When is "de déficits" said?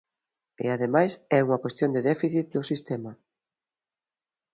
1.95-2.53